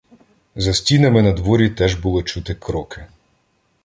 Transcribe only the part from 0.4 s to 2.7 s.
За стінами надворі теж було чути